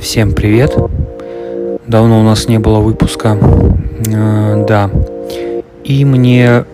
Всем 0.00 0.32
привет! 0.32 0.74
Давно 1.86 2.20
у 2.20 2.22
нас 2.22 2.48
не 2.48 2.58
было 2.58 2.80
выпуска. 2.80 3.36
Э, 4.08 4.64
да. 4.66 4.90
И 5.84 6.06
мне, 6.06 6.64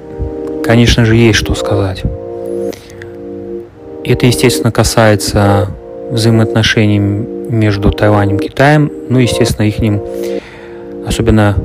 конечно 0.64 1.04
же, 1.04 1.16
есть 1.16 1.38
что 1.38 1.56
сказать. 1.56 2.04
Это, 4.04 4.26
естественно, 4.26 4.70
касается 4.70 5.68
взаимоотношений 6.10 7.00
между 7.00 7.90
Тайванем 7.90 8.36
и 8.36 8.48
Китаем, 8.48 8.92
ну, 9.08 9.18
естественно, 9.18 9.66
их 9.66 9.76
особенно 11.04 11.56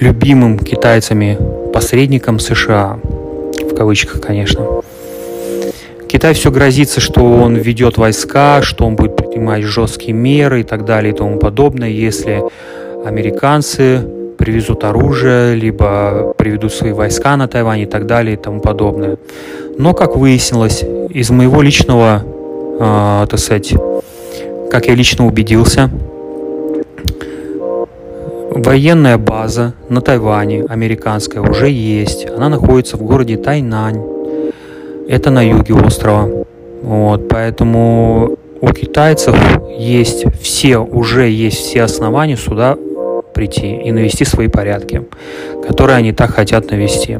любимым 0.00 0.58
китайцами 0.58 1.38
посредником 1.72 2.40
США, 2.40 2.98
в 3.60 3.74
кавычках, 3.76 4.20
конечно. 4.20 4.66
Китай 6.10 6.34
все 6.34 6.50
грозится, 6.50 6.98
что 6.98 7.20
он 7.20 7.54
ведет 7.54 7.96
войска, 7.96 8.62
что 8.62 8.84
он 8.84 8.96
будет 8.96 9.14
принимать 9.14 9.62
жесткие 9.62 10.12
меры 10.12 10.62
и 10.62 10.64
так 10.64 10.84
далее 10.84 11.14
и 11.14 11.16
тому 11.16 11.38
подобное, 11.38 11.88
если 11.88 12.42
американцы 13.04 14.04
привезут 14.36 14.82
оружие, 14.82 15.54
либо 15.54 16.34
приведут 16.36 16.72
свои 16.72 16.90
войска 16.90 17.36
на 17.36 17.46
Тайвань 17.46 17.82
и 17.82 17.86
так 17.86 18.06
далее 18.06 18.34
и 18.34 18.36
тому 18.36 18.60
подобное. 18.60 19.18
Но, 19.78 19.94
как 19.94 20.16
выяснилось, 20.16 20.82
из 21.10 21.30
моего 21.30 21.62
личного, 21.62 22.24
э, 22.24 23.26
так 23.30 23.38
сказать, 23.38 23.72
как 24.68 24.88
я 24.88 24.96
лично 24.96 25.28
убедился, 25.28 25.90
военная 28.50 29.16
база 29.16 29.74
на 29.88 30.00
Тайване, 30.00 30.64
американская, 30.68 31.40
уже 31.40 31.70
есть. 31.70 32.26
Она 32.26 32.48
находится 32.48 32.96
в 32.96 33.02
городе 33.02 33.36
Тайнань. 33.36 34.19
Это 35.10 35.32
на 35.32 35.42
юге 35.42 35.74
острова. 35.74 36.28
Вот, 36.82 37.28
поэтому 37.28 38.36
у 38.60 38.68
китайцев 38.68 39.36
есть 39.76 40.24
все, 40.40 40.78
уже 40.78 41.28
есть 41.28 41.58
все 41.58 41.82
основания 41.82 42.36
сюда 42.36 42.78
прийти 43.34 43.74
и 43.74 43.90
навести 43.90 44.24
свои 44.24 44.46
порядки, 44.46 45.02
которые 45.66 45.96
они 45.96 46.12
так 46.12 46.30
хотят 46.30 46.70
навести. 46.70 47.18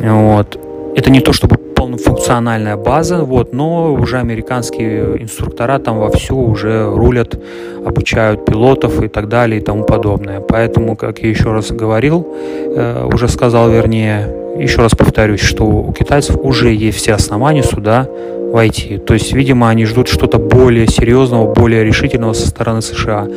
Вот. 0.00 0.58
Это 0.96 1.10
не 1.10 1.20
то 1.20 1.34
чтобы 1.34 1.58
полнофункциональная 1.86 2.76
база, 2.76 3.22
вот, 3.22 3.52
но 3.52 3.94
уже 3.94 4.18
американские 4.18 5.22
инструктора 5.22 5.78
там 5.78 5.98
вовсю 5.98 6.36
уже 6.36 6.90
рулят, 6.90 7.38
обучают 7.84 8.44
пилотов 8.44 9.02
и 9.02 9.08
так 9.08 9.28
далее 9.28 9.60
и 9.60 9.64
тому 9.64 9.84
подобное. 9.84 10.40
Поэтому, 10.40 10.96
как 10.96 11.20
я 11.20 11.28
еще 11.28 11.52
раз 11.52 11.70
говорил, 11.70 12.26
э, 12.34 13.08
уже 13.12 13.28
сказал, 13.28 13.70
вернее, 13.70 14.26
еще 14.58 14.82
раз 14.82 14.92
повторюсь, 14.96 15.40
что 15.40 15.64
у 15.64 15.92
китайцев 15.92 16.36
уже 16.42 16.72
есть 16.74 16.98
все 16.98 17.12
основания 17.12 17.62
сюда 17.62 18.08
войти. 18.52 18.98
То 18.98 19.14
есть, 19.14 19.32
видимо, 19.32 19.68
они 19.68 19.84
ждут 19.84 20.08
что-то 20.08 20.38
более 20.38 20.88
серьезного, 20.88 21.52
более 21.52 21.84
решительного 21.84 22.32
со 22.32 22.48
стороны 22.48 22.82
США. 22.82 23.28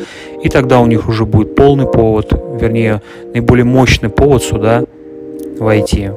И 0.42 0.48
тогда 0.48 0.80
у 0.80 0.86
них 0.86 1.08
уже 1.08 1.24
будет 1.24 1.54
полный 1.54 1.86
повод, 1.86 2.32
вернее, 2.60 3.00
наиболее 3.32 3.64
мощный 3.64 4.08
повод 4.08 4.42
сюда 4.42 4.84
войти. 5.60 6.10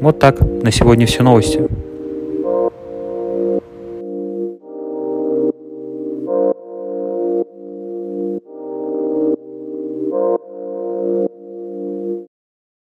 Вот 0.00 0.18
так. 0.18 0.40
На 0.40 0.70
сегодня 0.70 1.06
все 1.06 1.22
новости. 1.22 1.66